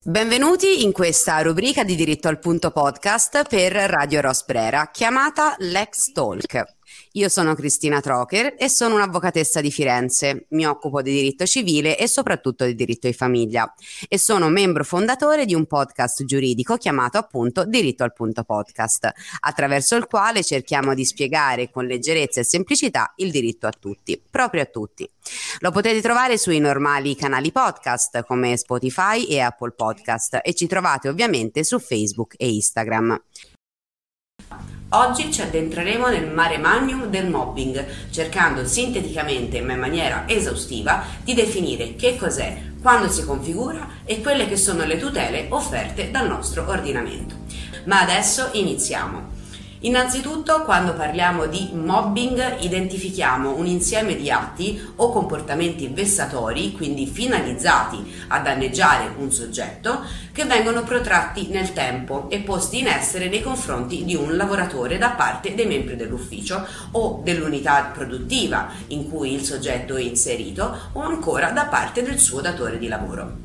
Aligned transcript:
Benvenuti 0.00 0.84
in 0.84 0.92
questa 0.92 1.42
rubrica 1.42 1.82
di 1.82 1.96
diritto 1.96 2.28
al 2.28 2.38
punto 2.38 2.70
podcast 2.70 3.48
per 3.48 3.72
Radio 3.72 4.20
Rosbrera 4.20 4.90
chiamata 4.92 5.56
Lex 5.58 6.12
Talk. 6.12 6.77
Io 7.12 7.28
sono 7.28 7.54
Cristina 7.54 8.00
Trocher 8.00 8.54
e 8.58 8.68
sono 8.68 8.94
un'avvocatessa 8.94 9.60
di 9.60 9.70
Firenze. 9.70 10.46
Mi 10.50 10.66
occupo 10.66 11.02
di 11.02 11.12
diritto 11.12 11.46
civile 11.46 11.96
e 11.98 12.06
soprattutto 12.06 12.64
di 12.64 12.74
diritto 12.74 13.06
di 13.06 13.12
famiglia 13.12 13.72
e 14.08 14.18
sono 14.18 14.48
membro 14.48 14.84
fondatore 14.84 15.44
di 15.44 15.54
un 15.54 15.66
podcast 15.66 16.24
giuridico 16.24 16.76
chiamato 16.76 17.18
appunto 17.18 17.64
Diritto 17.64 18.04
al 18.04 18.12
punto 18.12 18.44
podcast, 18.44 19.10
attraverso 19.40 19.96
il 19.96 20.06
quale 20.06 20.42
cerchiamo 20.42 20.94
di 20.94 21.04
spiegare 21.04 21.70
con 21.70 21.86
leggerezza 21.86 22.40
e 22.40 22.44
semplicità 22.44 23.12
il 23.16 23.30
diritto 23.30 23.66
a 23.66 23.72
tutti, 23.72 24.20
proprio 24.30 24.62
a 24.62 24.66
tutti. 24.66 25.08
Lo 25.58 25.70
potete 25.70 26.00
trovare 26.00 26.38
sui 26.38 26.58
normali 26.58 27.14
canali 27.16 27.52
podcast 27.52 28.24
come 28.24 28.56
Spotify 28.56 29.24
e 29.24 29.40
Apple 29.40 29.72
Podcast 29.72 30.40
e 30.42 30.54
ci 30.54 30.66
trovate 30.66 31.08
ovviamente 31.08 31.64
su 31.64 31.78
Facebook 31.78 32.34
e 32.36 32.48
Instagram. 32.48 33.20
Oggi 34.92 35.30
ci 35.30 35.42
addentreremo 35.42 36.08
nel 36.08 36.32
mare 36.32 36.56
magnum 36.56 37.08
del 37.08 37.28
mobbing, 37.28 37.84
cercando 38.10 38.66
sinteticamente 38.66 39.60
ma 39.60 39.74
in 39.74 39.80
maniera 39.80 40.24
esaustiva 40.26 41.04
di 41.22 41.34
definire 41.34 41.94
che 41.94 42.16
cos'è, 42.16 42.56
quando 42.80 43.10
si 43.10 43.22
configura 43.22 43.86
e 44.06 44.22
quelle 44.22 44.48
che 44.48 44.56
sono 44.56 44.84
le 44.84 44.96
tutele 44.96 45.48
offerte 45.50 46.10
dal 46.10 46.26
nostro 46.26 46.66
ordinamento. 46.66 47.34
Ma 47.84 48.00
adesso 48.00 48.48
iniziamo. 48.52 49.37
Innanzitutto, 49.80 50.62
quando 50.62 50.92
parliamo 50.94 51.46
di 51.46 51.70
mobbing, 51.72 52.62
identifichiamo 52.62 53.54
un 53.54 53.66
insieme 53.66 54.16
di 54.16 54.28
atti 54.28 54.80
o 54.96 55.10
comportamenti 55.10 55.86
vessatori, 55.86 56.72
quindi 56.72 57.06
finalizzati 57.06 58.24
a 58.28 58.40
danneggiare 58.40 59.14
un 59.18 59.30
soggetto, 59.30 60.02
che 60.32 60.44
vengono 60.44 60.82
protratti 60.82 61.46
nel 61.48 61.72
tempo 61.72 62.28
e 62.28 62.40
posti 62.40 62.80
in 62.80 62.88
essere 62.88 63.28
nei 63.28 63.40
confronti 63.40 64.04
di 64.04 64.16
un 64.16 64.36
lavoratore 64.36 64.98
da 64.98 65.10
parte 65.10 65.54
dei 65.54 65.66
membri 65.66 65.94
dell'ufficio 65.94 66.66
o 66.92 67.20
dell'unità 67.22 67.90
produttiva 67.94 68.70
in 68.88 69.08
cui 69.08 69.32
il 69.32 69.44
soggetto 69.44 69.94
è 69.94 70.02
inserito 70.02 70.90
o 70.92 71.02
ancora 71.02 71.50
da 71.50 71.66
parte 71.66 72.02
del 72.02 72.18
suo 72.18 72.40
datore 72.40 72.78
di 72.78 72.88
lavoro. 72.88 73.36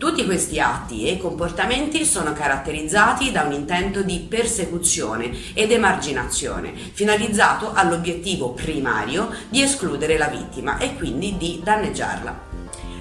Tutti 0.00 0.24
questi 0.24 0.58
atti 0.58 1.06
e 1.08 1.18
comportamenti 1.18 2.06
sono 2.06 2.32
caratterizzati 2.32 3.30
da 3.32 3.42
un 3.42 3.52
intento 3.52 4.00
di 4.00 4.24
persecuzione 4.26 5.30
ed 5.52 5.72
emarginazione, 5.72 6.72
finalizzato 6.72 7.74
all'obiettivo 7.74 8.54
primario 8.54 9.28
di 9.50 9.60
escludere 9.60 10.16
la 10.16 10.28
vittima 10.28 10.78
e 10.78 10.96
quindi 10.96 11.36
di 11.36 11.60
danneggiarla. 11.62 12.48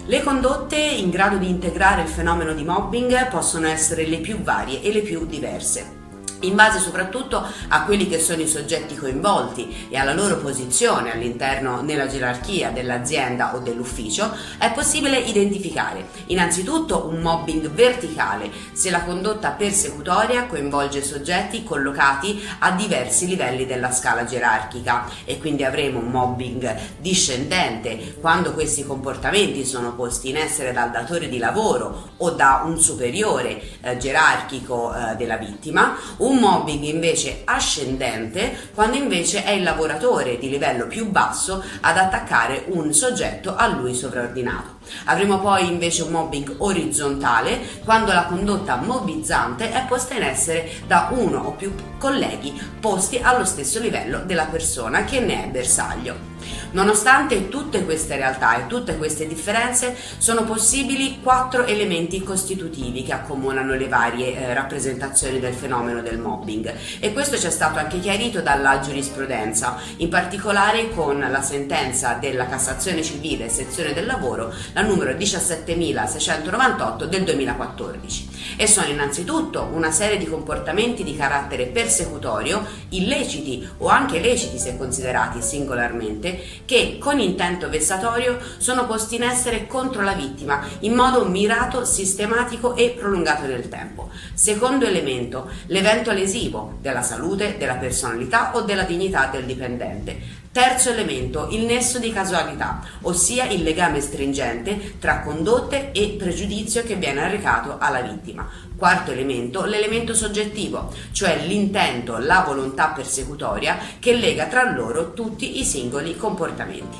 Le 0.08 0.23
condotte 0.23 0.75
in 0.75 1.09
grado 1.09 1.38
di 1.38 1.47
integrare 1.47 2.02
il 2.02 2.09
fenomeno 2.09 2.52
di 2.52 2.66
mobbing 2.66 3.30
possono 3.30 3.67
essere 3.67 4.05
le 4.05 4.17
più 4.17 4.42
varie 4.42 4.81
e 4.81 4.92
le 4.92 5.00
più 5.00 5.25
diverse 5.25 5.98
in 6.42 6.56
base 6.56 6.80
soprattutto 6.80 7.44
a 7.68 7.84
quelli 7.84 8.08
che 8.08 8.20
sono 8.20 8.42
i 8.42 8.48
soggetti 8.48 8.95
coinvolti 8.95 9.88
e 9.90 9.98
alla 9.98 10.14
loro 10.14 10.38
posizione 10.38 11.12
all'interno 11.12 11.82
nella 11.82 12.08
gerarchia 12.08 12.70
dell'azienda 12.72 13.56
o 13.56 13.59
dell'ufficio, 13.59 14.32
è 14.58 14.72
possibile 14.72 15.17
identificare 15.20 16.08
innanzitutto 16.28 17.08
un 17.08 17.22
mobbing 17.22 17.70
verticale. 17.70 18.52
Se 18.73 18.90
la 18.90 19.04
condotta 19.04 19.52
persecutoria 19.52 20.45
coinvolge 20.45 21.04
soggetti 21.04 21.64
collocati 21.64 22.42
a 22.60 22.72
diversi 22.72 23.28
livelli 23.28 23.66
della 23.66 23.92
scala 23.92 24.26
gerarchica 24.26 25.06
e 25.26 25.40
quindi 25.40 25.64
avremo 25.64 26.00
un 26.00 26.10
mobbing 26.10 26.76
discendente. 27.00 28.16
Quando 28.20 28.54
questi 28.54 28.86
comportamenti 28.86 29.66
sono 29.66 29.94
posti 29.94 30.30
in 30.30 30.38
essere 30.38 30.72
dal 30.72 30.92
datore 30.92 31.30
di 31.30 31.38
lavoro 31.38 32.12
o 32.17 32.32
da 32.32 32.64
un 32.66 32.80
superiore 32.80 33.62
eh, 33.82 33.98
gerarchico 33.98 34.94
eh, 34.94 35.16
della 35.16 35.38
vittima, 35.38 35.95
un 36.30 36.38
mobbing 36.38 36.83
invece 36.83 37.41
ascendente 37.44 38.69
quando 38.75 38.97
invece 38.97 39.44
è 39.44 39.52
il 39.52 39.63
lavoratore 39.63 40.38
di 40.38 40.47
livello 40.47 40.86
più 40.86 41.09
basso 41.09 41.64
ad 41.81 41.98
attaccare 41.98 42.65
un 42.67 42.93
soggetto 42.93 43.55
a 43.55 43.65
lui 43.67 43.95
sovraordinato. 43.95 44.77
Avremo 45.05 45.39
poi 45.39 45.67
invece 45.67 46.04
un 46.04 46.11
mobbing 46.11 46.55
orizzontale 46.59 47.59
quando 47.83 48.14
la 48.14 48.26
condotta 48.26 48.76
mobbizzante 48.76 49.71
è 49.71 49.86
posta 49.87 50.14
in 50.14 50.23
essere 50.23 50.70
da 50.86 51.09
uno 51.11 51.39
o 51.39 51.52
più 51.54 51.73
colleghi 51.98 52.59
posti 52.80 53.17
allo 53.17 53.45
stesso 53.45 53.80
livello 53.80 54.20
della 54.20 54.45
persona 54.45 55.04
che 55.05 55.20
ne 55.20 55.45
è 55.45 55.48
bersaglio. 55.48 56.37
Nonostante 56.72 57.50
tutte 57.50 57.83
queste 57.83 58.16
realtà 58.16 58.58
e 58.58 58.67
tutte 58.67 58.98
queste 58.98 59.27
differenze, 59.27 59.95
sono 60.17 60.44
possibili 60.44 61.20
quattro 61.22 61.66
elementi 61.66 62.22
costitutivi 62.23 63.04
che 63.04 63.14
accomunano 63.14 63.73
le 63.76 63.88
varie 63.88 64.36
eh, 64.36 64.54
rappresentazioni 64.54 65.39
del 65.39 65.54
fenomeno 65.54 66.02
del 66.02 66.20
mobbing 66.20 66.73
e 66.99 67.14
questo 67.14 67.38
ci 67.38 67.48
è 67.48 67.52
stato 67.52 67.80
anche 67.80 67.99
chiarito 67.99 68.42
dalla 68.42 68.80
giurisprudenza, 68.80 69.78
in 69.98 70.10
particolare 70.10 70.89
con 70.89 71.20
la 71.20 71.42
sentenza 71.42 72.14
della 72.14 72.48
Cassazione 72.48 73.04
civile 73.04 73.49
sezione 73.49 73.94
del 73.94 74.05
lavoro, 74.05 74.54
la 74.73 74.82
numero 74.82 75.11
17698 75.11 77.05
del 77.05 77.23
2014. 77.23 78.29
E 78.55 78.67
sono 78.67 78.88
innanzitutto 78.88 79.70
una 79.72 79.92
serie 79.92 80.17
di 80.17 80.26
comportamenti 80.26 81.04
di 81.04 81.16
carattere 81.16 81.66
persecutorio, 81.66 82.66
illeciti 82.89 83.67
o 83.77 83.88
anche 83.88 84.20
leciti 84.20 84.60
se 84.60 84.77
considerati 84.77 85.42
singolarmente, 85.42 86.42
che 86.66 86.98
con 86.99 87.20
intento 87.20 87.70
vessatorio 87.70 88.38
sono 88.58 88.86
posti 88.86 89.16
in 89.16 89.23
essere 89.23 89.67
contro 89.67 90.02
la 90.02 90.14
vittima 90.14 90.61
in 90.80 90.94
modo 90.94 91.26
mirato, 91.26 91.86
sistematico 91.86 92.76
e 92.76 92.95
prolungato 92.98 93.45
nel 93.45 93.70
tempo. 93.70 94.10
Secondo 94.33 94.86
elemento, 94.86 95.49
l'evento 95.67 96.11
lesivo 96.11 96.78
della 96.82 97.02
salute, 97.02 97.55
della 97.58 97.76
personalità 97.76 98.52
o 98.55 98.61
della 98.61 98.83
dignità 98.83 99.28
del 99.32 99.45
dipendente. 99.45 100.39
Terzo 100.59 100.89
elemento, 100.89 101.47
il 101.52 101.64
nesso 101.64 101.99
di 101.99 102.11
casualità, 102.11 102.81
ossia 103.03 103.45
il 103.45 103.64
legame 103.64 104.02
stringente 104.02 104.99
tra 104.99 105.21
condotte 105.21 105.93
e 105.93 106.17
pregiudizio 106.20 106.83
che 106.83 106.95
viene 106.95 107.21
arrecato 107.21 107.77
alla 107.80 108.02
vittima. 108.02 108.45
Quarto 108.75 109.11
elemento, 109.11 109.64
l'elemento 109.64 110.14
soggettivo, 110.14 110.93
cioè 111.14 111.45
l'intento, 111.45 112.17
la 112.17 112.43
volontà 112.45 112.87
persecutoria 112.87 113.77
che 113.99 114.14
lega 114.17 114.48
tra 114.48 114.69
loro 114.69 115.14
tutti 115.14 115.61
i 115.61 115.64
singoli 115.64 116.17
comportamenti. 116.17 116.98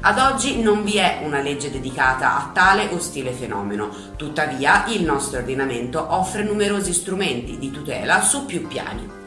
Ad 0.00 0.18
oggi 0.18 0.60
non 0.60 0.82
vi 0.82 0.96
è 0.96 1.20
una 1.22 1.40
legge 1.40 1.70
dedicata 1.70 2.34
a 2.34 2.50
tale 2.52 2.88
ostile 2.90 3.30
fenomeno, 3.30 3.94
tuttavia 4.16 4.86
il 4.88 5.04
nostro 5.04 5.38
ordinamento 5.38 6.04
offre 6.12 6.42
numerosi 6.42 6.92
strumenti 6.92 7.58
di 7.58 7.70
tutela 7.70 8.20
su 8.22 8.44
più 8.44 8.66
piani. 8.66 9.21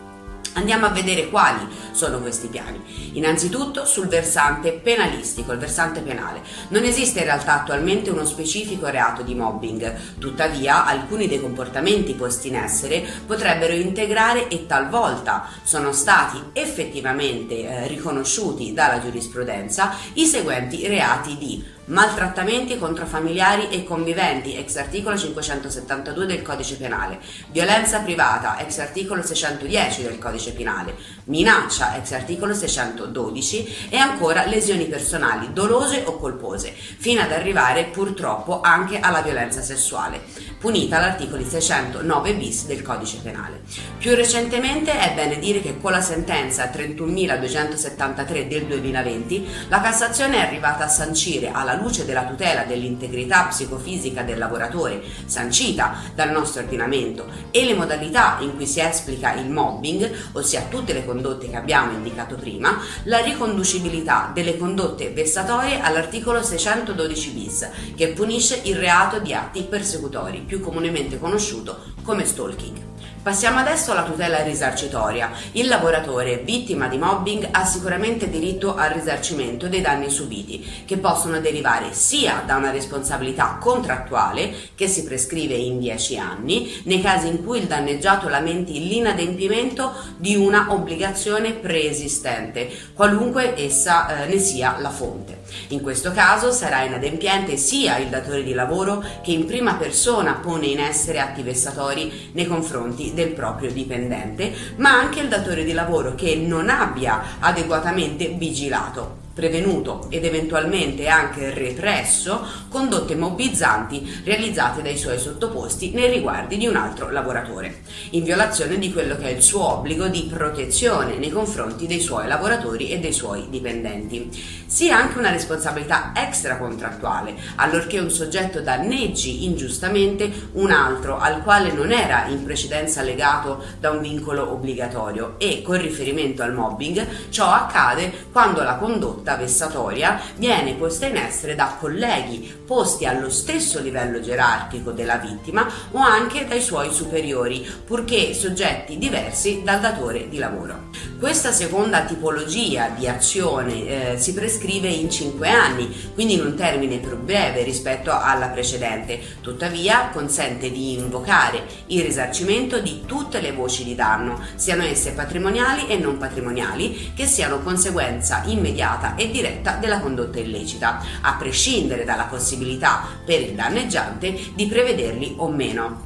Andiamo 0.55 0.85
a 0.85 0.89
vedere 0.89 1.27
quali 1.29 1.67
sono 1.91 2.19
questi 2.19 2.47
piani. 2.47 3.11
Innanzitutto 3.13 3.85
sul 3.85 4.07
versante 4.07 4.71
penalistico, 4.71 5.51
il 5.51 5.57
versante 5.57 5.99
penale. 5.99 6.41
Non 6.69 6.83
esiste 6.83 7.19
in 7.19 7.25
realtà 7.25 7.59
attualmente 7.59 8.09
uno 8.09 8.25
specifico 8.25 8.88
reato 8.88 9.21
di 9.21 9.35
mobbing, 9.35 10.17
tuttavia 10.17 10.85
alcuni 10.85 11.27
dei 11.27 11.41
comportamenti 11.41 12.13
posti 12.13 12.47
in 12.47 12.55
essere 12.55 13.05
potrebbero 13.25 13.73
integrare 13.73 14.47
e 14.47 14.65
talvolta 14.65 15.47
sono 15.63 15.91
stati 15.91 16.41
effettivamente 16.53 17.67
eh, 17.67 17.88
riconosciuti 17.88 18.73
dalla 18.73 19.01
giurisprudenza 19.01 19.94
i 20.13 20.25
seguenti 20.25 20.88
reati 20.88 21.38
di 21.38 21.63
maltrattamenti 21.85 22.78
contro 22.78 23.06
familiari 23.06 23.69
e 23.69 23.84
conviventi, 23.84 24.56
ex 24.56 24.75
articolo 24.78 25.18
572 25.18 26.25
del 26.25 26.41
codice 26.41 26.78
penale, 26.78 27.19
violenza 27.51 28.00
privata, 28.00 28.59
ex 28.59 28.79
articolo 28.79 29.22
610 29.22 30.03
del 30.03 30.18
codice 30.18 30.53
penale, 30.53 30.95
minaccia, 31.25 31.95
ex 31.95 32.12
articolo 32.13 32.53
612 32.53 33.90
e 33.90 33.97
ancora 33.97 34.45
lesioni 34.45 34.85
personali 34.85 35.53
dolose 35.53 36.03
o 36.06 36.18
colpose, 36.18 36.74
fino 36.74 37.22
ad 37.22 37.31
arrivare 37.31 37.85
purtroppo 37.85 38.62
anche 38.62 39.00
alla 39.00 39.22
violenza 39.22 39.62
sessuale, 39.62 40.22
punita 40.65 40.97
all'articolo 40.97 41.43
609 41.47 42.33
bis 42.33 42.65
del 42.65 42.81
codice 42.81 43.19
penale. 43.21 43.62
Più 44.00 44.15
recentemente 44.15 44.97
è 44.97 45.13
bene 45.13 45.38
dire 45.38 45.62
che 45.62 45.77
con 45.79 45.91
la 45.91 46.01
sentenza 46.01 46.71
31.273 46.73 48.47
del 48.47 48.65
2020 48.65 49.47
la 49.67 49.79
Cassazione 49.79 50.38
è 50.38 50.47
arrivata 50.47 50.85
a 50.85 50.88
sancire 50.88 51.51
alla 51.51 51.75
luce 51.75 52.03
della 52.03 52.23
tutela 52.25 52.63
dell'integrità 52.63 53.44
psicofisica 53.44 54.23
del 54.23 54.39
lavoratore 54.39 55.03
sancita 55.27 55.97
dal 56.15 56.31
nostro 56.31 56.63
ordinamento 56.63 57.27
e 57.51 57.63
le 57.63 57.75
modalità 57.75 58.38
in 58.39 58.56
cui 58.56 58.65
si 58.65 58.79
esplica 58.79 59.35
il 59.35 59.51
mobbing, 59.51 60.11
ossia 60.31 60.65
tutte 60.68 60.94
le 60.94 61.06
condotte 61.06 61.47
che 61.47 61.57
abbiamo 61.57 61.91
indicato 61.91 62.38
prima, 62.38 62.79
la 63.03 63.19
riconducibilità 63.19 64.31
delle 64.33 64.57
condotte 64.57 65.11
vessatorie 65.11 65.79
all'articolo 65.79 66.41
612 66.41 67.29
bis, 67.29 67.69
che 67.95 68.07
punisce 68.13 68.61
il 68.63 68.77
reato 68.77 69.19
di 69.19 69.31
atti 69.31 69.61
persecutori, 69.61 70.45
più 70.56 70.62
comunemente 70.62 71.19
conosciuto 71.19 71.78
come 72.04 72.25
stalking. 72.25 72.84
Passiamo 73.22 73.57
adesso 73.57 73.92
alla 73.92 74.04
tutela 74.04 74.44
risarcitoria. 74.44 75.31
Il 75.54 75.68
lavoratore 75.68 76.38
vittima 76.46 76.88
di 76.88 77.00
mobbing 77.00 77.48
ha 77.50 77.66
sicuramente 77.66 78.30
diritto 78.30 78.75
al 78.75 78.92
risarcimento 78.92 79.68
dei 79.68 79.81
danni 79.81 80.12
subiti, 80.12 80.63
che 80.86 80.98
possono 80.98 81.40
derivare 81.40 81.92
sia 81.92 82.44
da 82.46 82.56
una 82.56 82.69
responsabilità 82.69 83.57
contrattuale 83.60 84.54
che 84.75 84.88
si 84.88 85.04
prescrive 85.04 85.56
in 85.56 85.80
10 85.80 86.18
anni 86.19 86.81
nei 86.84 87.02
casi 87.02 87.28
in 87.28 87.44
cui 87.44 87.57
il 87.57 87.66
danneggiato 87.66 88.30
lamenti 88.30 88.88
l'inadempimento 88.88 89.92
di 90.18 90.36
una 90.36 90.68
obbligazione 90.69 91.54
preesistente, 91.54 92.69
qualunque 92.94 93.57
essa 93.57 94.24
eh, 94.24 94.28
ne 94.28 94.38
sia 94.38 94.78
la 94.80 94.92
fonte. 94.92 95.42
In 95.69 95.81
questo 95.81 96.12
caso 96.12 96.51
sarà 96.51 96.83
inadempiente 96.83 97.57
sia 97.57 97.97
il 97.97 98.09
datore 98.09 98.44
di 98.44 98.53
lavoro 98.53 99.03
che 99.21 99.31
in 99.31 99.45
prima 99.45 99.75
persona 99.75 100.33
pone 100.33 100.68
in 100.68 100.80
essere 100.80 101.19
atti 101.19 101.42
vessatori 101.42 102.30
nei 102.33 102.47
confronti 102.47 103.13
del 103.13 103.33
proprio 103.33 103.71
dipendente, 103.71 104.53
ma 104.77 104.92
anche 104.92 105.21
il 105.21 105.27
datore 105.27 105.63
di 105.63 105.74
lavoro 105.74 106.15
che 106.15 106.36
non 106.36 106.69
abbia 106.69 107.38
adeguatamente 107.39 108.30
vigilato 108.30 109.25
prevenuto 109.35 110.07
ed 110.09 110.23
eventualmente 110.23 111.09
anche 111.09 111.53
represso 111.53 112.47
condotte 112.69 113.15
mobbizzanti 113.15 114.21
realizzate 114.23 114.81
dai 114.81 114.97
suoi 114.97 115.19
sottoposti 115.19 115.91
nei 115.91 116.09
riguardi 116.09 116.55
di 116.57 116.67
un 116.67 116.77
altro 116.77 117.11
lavoratore, 117.11 117.81
in 118.11 118.23
violazione 118.23 118.79
di 118.79 118.93
quello 118.93 119.17
che 119.17 119.25
è 119.25 119.31
il 119.31 119.41
suo 119.43 119.73
obbligo 119.73 120.07
di 120.07 120.31
protezione 120.33 121.17
nei 121.17 121.31
confronti 121.31 121.85
dei 121.85 121.99
suoi 121.99 122.27
lavoratori 122.27 122.91
e 122.91 122.99
dei 122.99 123.11
suoi 123.11 123.47
dipendenti. 123.49 124.31
Sia 124.65 124.97
anche 124.97 125.19
una 125.19 125.31
responsabilità 125.31 126.13
extracontrattuale, 126.15 127.35
allorché 127.55 127.99
un 127.99 128.09
soggetto 128.09 128.61
danneggi 128.61 129.43
ingiustamente 129.43 130.31
un 130.53 130.71
altro 130.71 131.19
al 131.19 131.43
quale 131.43 131.73
non 131.73 131.91
era 131.91 132.25
in 132.27 132.43
precedenza 132.43 133.01
legato 133.01 133.63
da 133.81 133.89
un 133.91 133.99
vincolo 133.99 134.49
obbligatorio 134.49 135.35
e 135.37 135.61
con 135.61 135.79
riferimento 135.81 136.41
al 136.41 136.53
mobbing 136.53 137.05
ciò 137.29 137.51
accade 137.51 138.27
quando 138.31 138.63
la 138.63 138.75
condotta 138.75 139.25
condotta 139.25 139.36
vessatoria 139.36 140.22
viene 140.38 140.75
posta 140.75 141.07
in 141.07 141.18
essere 141.18 141.56
da 141.56 141.75
colleghi 141.80 142.54
posti 142.66 143.06
allo 143.06 143.30
stesso 143.30 143.81
livello 143.81 144.19
gerarchico 144.19 144.92
della 144.92 145.18
vittima 145.18 145.68
o 145.92 145.98
anche 145.98 146.45
dai 146.48 146.62
suoi 146.62 146.92
superiori, 146.92 147.66
purché 147.86 148.33
soggetti 148.33 148.98
diversi 148.98 149.62
dal 149.63 149.80
datore 149.80 150.30
di 150.30 150.38
lavoro. 150.38 150.89
Questa 151.19 151.51
seconda 151.51 152.04
tipologia 152.04 152.89
di 152.89 153.07
azione 153.07 154.13
eh, 154.13 154.18
si 154.18 154.33
prescrive 154.33 154.89
in 154.89 155.10
5 155.10 155.50
anni, 155.50 156.12
quindi 156.13 156.33
in 156.33 156.42
un 156.42 156.56
termine 156.56 156.98
più 156.98 157.18
breve 157.18 157.63
rispetto 157.63 158.12
alla 158.12 158.48
precedente, 158.48 159.19
tuttavia 159.42 160.10
consente 160.12 160.69
di 160.71 160.94
invocare 160.94 161.63
il 161.88 162.04
risarcimento 162.04 162.80
di 162.80 163.04
tutte 163.06 163.39
le 163.39 163.54
voci 163.54 163.83
di 163.83 163.95
danno, 163.95 164.39
siano 164.56 164.83
esse 164.83 165.12
patrimoniali 165.12 165.88
e 165.88 165.98
non 165.98 166.18
patrimoniali, 166.18 167.13
che 167.16 167.25
siano 167.25 167.60
conseguenza 167.60 168.44
immediata 168.45 169.14
e 169.15 169.29
diretta 169.31 169.77
della 169.77 170.00
condotta 170.00 170.39
illecita, 170.39 171.01
a 171.21 171.35
prescindere 171.35 172.06
dalla 172.06 172.25
possibilità 172.25 173.03
per 173.25 173.41
il 173.41 173.53
danneggiante 173.53 174.38
di 174.53 174.67
prevederli 174.67 175.35
o 175.38 175.50
meno. 175.50 176.05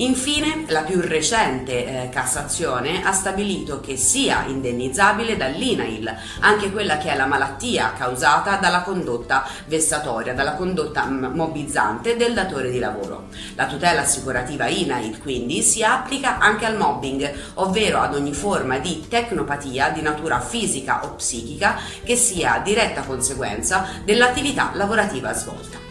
Infine, 0.00 0.64
la 0.68 0.82
più 0.82 1.00
recente 1.00 2.04
eh, 2.04 2.08
Cassazione 2.08 3.02
ha 3.04 3.10
stabilito 3.10 3.80
che 3.80 3.96
sia 3.96 4.44
indennizzabile 4.46 5.36
dall'INAIL 5.36 6.14
anche 6.40 6.70
quella 6.70 6.98
che 6.98 7.10
è 7.10 7.16
la 7.16 7.26
malattia 7.26 7.92
causata 7.98 8.58
dalla 8.58 8.82
condotta 8.82 9.44
vessatoria, 9.66 10.34
dalla 10.34 10.54
condotta 10.54 11.04
mobbizzante 11.06 12.16
del 12.16 12.32
datore 12.32 12.70
di 12.70 12.78
lavoro. 12.78 13.26
La 13.56 13.66
tutela 13.66 14.02
assicurativa 14.02 14.68
INAIL 14.68 15.18
quindi 15.18 15.62
si 15.62 15.82
applica 15.82 16.38
anche 16.38 16.64
al 16.64 16.76
mobbing, 16.76 17.32
ovvero 17.54 17.98
ad 17.98 18.14
ogni 18.14 18.34
forma 18.34 18.78
di 18.78 19.04
tecnopatia 19.08 19.88
di 19.90 20.00
natura 20.00 20.38
fisica 20.38 21.04
o 21.04 21.14
psichica 21.14 21.76
che 22.04 22.14
sia 22.14 22.60
diretta 22.62 23.02
conseguenza 23.02 23.84
dell'attività 24.04 24.70
lavorativa 24.74 25.32
svolta. 25.32 25.87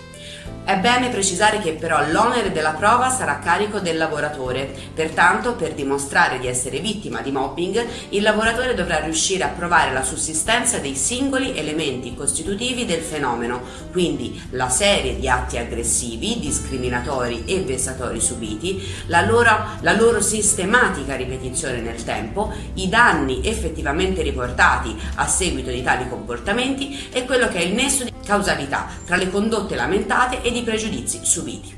È 0.67 0.77
bene 0.79 1.07
precisare 1.07 1.61
che 1.61 1.75
però 1.75 1.97
l'onere 2.11 2.51
della 2.51 2.73
prova 2.73 3.09
sarà 3.09 3.37
a 3.37 3.39
carico 3.39 3.79
del 3.79 3.95
lavoratore, 3.95 4.69
pertanto 4.93 5.53
per 5.53 5.73
dimostrare 5.73 6.39
di 6.39 6.47
essere 6.47 6.81
vittima 6.81 7.21
di 7.21 7.31
mobbing 7.31 7.85
il 8.09 8.21
lavoratore 8.21 8.73
dovrà 8.73 8.99
riuscire 8.99 9.45
a 9.45 9.47
provare 9.47 9.93
la 9.93 10.03
sussistenza 10.03 10.79
dei 10.79 10.95
singoli 10.95 11.57
elementi 11.57 12.13
costitutivi 12.13 12.85
del 12.85 12.99
fenomeno, 12.99 13.61
quindi 13.93 14.41
la 14.49 14.67
serie 14.67 15.17
di 15.17 15.29
atti 15.29 15.57
aggressivi, 15.57 16.37
discriminatori 16.37 17.45
e 17.45 17.61
vessatori 17.61 18.19
subiti, 18.19 18.85
la 19.05 19.21
loro, 19.21 19.69
la 19.79 19.93
loro 19.93 20.19
sistematica 20.19 21.15
ripetizione 21.15 21.79
nel 21.79 22.03
tempo, 22.03 22.51
i 22.73 22.89
danni 22.89 23.39
effettivamente 23.47 24.21
riportati 24.21 24.93
a 25.15 25.27
seguito 25.27 25.69
di 25.69 25.81
tali 25.81 26.09
comportamenti 26.09 27.07
e 27.09 27.23
quello 27.23 27.47
che 27.47 27.59
è 27.59 27.61
il 27.61 27.73
nesso 27.73 28.03
di 28.03 28.11
causalità 28.27 28.87
tra 29.05 29.15
le 29.15 29.31
condotte 29.31 29.75
lamentate 29.75 30.41
e 30.41 30.49
i 30.49 30.63
pregiudizi 30.63 31.21
subiti. 31.23 31.76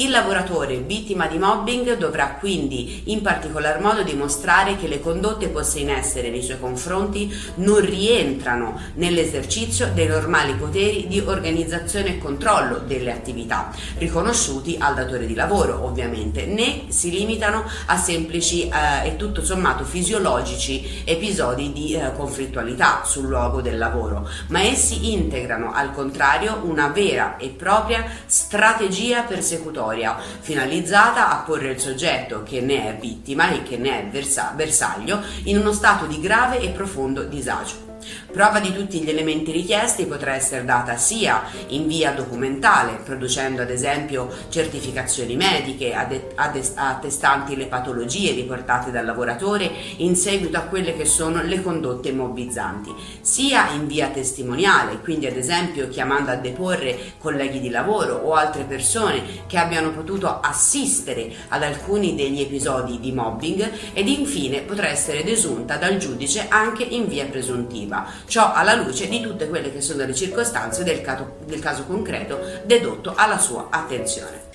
Il 0.00 0.08
lavoratore 0.08 0.78
vittima 0.78 1.26
di 1.26 1.36
mobbing 1.36 1.94
dovrà 1.98 2.36
quindi 2.38 3.02
in 3.12 3.20
particolar 3.20 3.82
modo 3.82 4.02
dimostrare 4.02 4.76
che 4.76 4.88
le 4.88 4.98
condotte 4.98 5.48
poste 5.48 5.80
in 5.80 5.90
essere 5.90 6.30
nei 6.30 6.40
suoi 6.40 6.58
confronti 6.58 7.30
non 7.56 7.80
rientrano 7.80 8.80
nell'esercizio 8.94 9.90
dei 9.92 10.06
normali 10.06 10.54
poteri 10.54 11.06
di 11.06 11.20
organizzazione 11.20 12.14
e 12.14 12.18
controllo 12.18 12.78
delle 12.78 13.12
attività 13.12 13.74
riconosciuti 13.98 14.76
al 14.78 14.94
datore 14.94 15.26
di 15.26 15.34
lavoro 15.34 15.84
ovviamente, 15.84 16.46
né 16.46 16.84
si 16.88 17.10
limitano 17.10 17.62
a 17.84 17.98
semplici 17.98 18.70
eh, 18.70 19.06
e 19.06 19.16
tutto 19.16 19.44
sommato 19.44 19.84
fisiologici 19.84 21.02
episodi 21.04 21.74
di 21.74 21.92
eh, 21.92 22.14
conflittualità 22.16 23.02
sul 23.04 23.26
luogo 23.26 23.60
del 23.60 23.76
lavoro, 23.76 24.26
ma 24.46 24.62
essi 24.62 25.12
integrano 25.12 25.72
al 25.74 25.92
contrario 25.92 26.60
una 26.62 26.88
vera 26.88 27.36
e 27.36 27.50
propria 27.50 28.02
strategia 28.24 29.24
persecutoria 29.24 29.88
storia, 29.90 30.16
finalizzata 30.40 31.30
a 31.30 31.42
porre 31.42 31.72
il 31.72 31.80
soggetto 31.80 32.42
che 32.44 32.60
ne 32.60 32.88
è 32.88 32.98
vittima 33.00 33.50
e 33.50 33.62
che 33.64 33.76
ne 33.76 34.00
è 34.00 34.08
versa- 34.08 34.52
bersaglio 34.54 35.20
in 35.44 35.58
uno 35.58 35.72
stato 35.72 36.06
di 36.06 36.20
grave 36.20 36.60
e 36.60 36.70
profondo 36.70 37.24
disagio. 37.24 37.89
Prova 38.32 38.60
di 38.60 38.72
tutti 38.72 39.00
gli 39.00 39.08
elementi 39.08 39.50
richiesti 39.50 40.06
potrà 40.06 40.34
essere 40.34 40.64
data 40.64 40.96
sia 40.96 41.42
in 41.68 41.88
via 41.88 42.12
documentale, 42.12 43.00
producendo 43.04 43.62
ad 43.62 43.70
esempio 43.70 44.28
certificazioni 44.48 45.34
mediche 45.34 45.92
attestanti 45.92 47.56
le 47.56 47.66
patologie 47.66 48.30
riportate 48.32 48.92
dal 48.92 49.04
lavoratore 49.04 49.68
in 49.96 50.14
seguito 50.14 50.56
a 50.58 50.62
quelle 50.62 50.96
che 50.96 51.06
sono 51.06 51.42
le 51.42 51.60
condotte 51.60 52.12
mobbizzanti, 52.12 52.94
sia 53.20 53.70
in 53.70 53.88
via 53.88 54.08
testimoniale, 54.10 55.00
quindi 55.00 55.26
ad 55.26 55.36
esempio 55.36 55.88
chiamando 55.88 56.30
a 56.30 56.36
deporre 56.36 57.14
colleghi 57.18 57.58
di 57.58 57.68
lavoro 57.68 58.14
o 58.14 58.34
altre 58.34 58.62
persone 58.62 59.22
che 59.48 59.58
abbiano 59.58 59.90
potuto 59.90 60.38
assistere 60.40 61.32
ad 61.48 61.64
alcuni 61.64 62.14
degli 62.14 62.40
episodi 62.40 63.00
di 63.00 63.10
mobbing 63.10 63.70
ed 63.92 64.06
infine 64.06 64.60
potrà 64.60 64.86
essere 64.86 65.24
desunta 65.24 65.76
dal 65.76 65.96
giudice 65.96 66.46
anche 66.48 66.84
in 66.84 67.08
via 67.08 67.26
presuntiva 67.26 68.18
ciò 68.26 68.52
alla 68.52 68.74
luce 68.74 69.08
di 69.08 69.20
tutte 69.20 69.48
quelle 69.48 69.72
che 69.72 69.80
sono 69.80 70.04
le 70.04 70.14
circostanze 70.14 70.84
del 70.84 71.00
caso, 71.00 71.36
del 71.44 71.60
caso 71.60 71.84
concreto 71.84 72.40
dedotto 72.64 73.14
alla 73.14 73.38
sua 73.38 73.68
attenzione. 73.70 74.49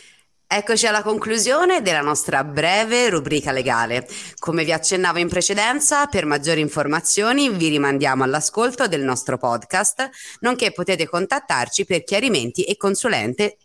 Eccoci 0.48 0.86
alla 0.86 1.02
conclusione 1.02 1.82
della 1.82 2.02
nostra 2.02 2.44
breve 2.44 3.10
rubrica 3.10 3.52
legale. 3.52 4.08
Come 4.38 4.64
vi 4.64 4.72
accennavo 4.72 5.18
in 5.18 5.28
precedenza, 5.28 6.06
per 6.06 6.26
maggiori 6.26 6.62
informazioni 6.62 7.50
vi 7.50 7.70
rimandiamo 7.70 8.24
all'ascolto 8.24 8.88
del 8.88 9.02
nostro 9.02 9.40
podcast, 9.40 10.08
nonché 10.42 10.72
potete 10.72 11.10
contattarci 11.10 11.86
per 11.86 12.04
chiarimenti 12.04 12.64
e 12.64 12.78
consulenze 12.78 13.58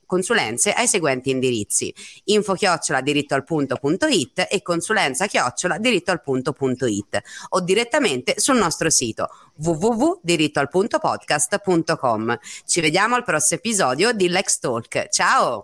ai 0.72 0.88
seguenti 0.88 1.28
indirizzi 1.28 1.94
info 2.24 2.54
chiocciola 2.54 3.02
diritto 3.02 3.34
al 3.34 3.44
punto.it 3.44 4.46
e 4.50 4.62
consulenza 4.62 5.26
chiocciola 5.26 5.76
diritto 5.76 6.12
al 6.12 6.22
punto.it 6.22 7.20
o 7.50 7.60
direttamente 7.60 8.40
sul 8.40 8.56
nostro 8.56 8.88
sito 8.88 9.28
www.dirittoalpuntopodcast.com. 9.56 12.38
Ci 12.64 12.80
vediamo 12.80 13.16
al 13.16 13.24
prossimo 13.24 13.58
episodio 13.58 14.12
di 14.12 14.28
Lex 14.28 14.60
Talk. 14.60 15.10
Ciao! 15.10 15.58